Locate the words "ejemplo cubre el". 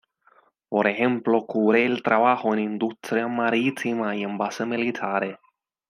0.87-2.01